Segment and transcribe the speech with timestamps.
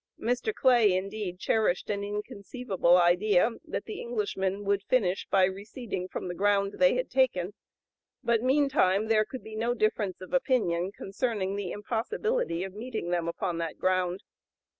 [0.19, 0.51] Mr.
[0.51, 6.33] Clay, indeed, cherished an "inconceivable idea" that the Englishmen would "finish by receding from the
[6.33, 7.53] ground they had taken;"
[8.23, 13.27] but meantime there could be no difference of opinion concerning the impossibility of meeting them
[13.27, 14.23] upon that ground.